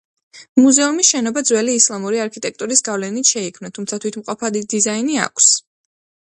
[0.59, 5.55] მუზეუმის შენობა ძველი ისლამური არქიტექტურის გავლენით შეიქმნა, თუმცა თვითმყოფადი დიზაინი აქვს.